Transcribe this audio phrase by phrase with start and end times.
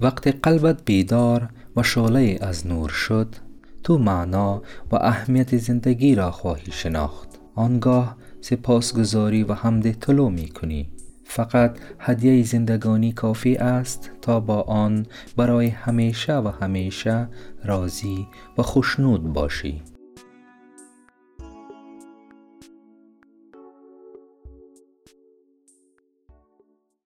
[0.00, 3.34] وقت قلبت بیدار و شعله از نور شد
[3.82, 4.62] تو معنا
[4.92, 7.28] و اهمیت زندگی را خواهی شناخت.
[7.54, 10.88] آنگاه سپاسگزاری و حمد طلو می کنی
[11.24, 15.06] فقط هدیه زندگانی کافی است تا با آن
[15.36, 17.28] برای همیشه و همیشه
[17.64, 18.26] راضی
[18.58, 19.82] و خوشنود باشی.